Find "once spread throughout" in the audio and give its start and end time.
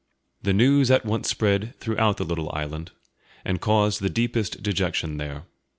1.05-2.17